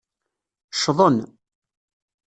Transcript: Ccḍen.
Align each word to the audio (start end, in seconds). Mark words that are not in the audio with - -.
Ccḍen. 0.75 1.17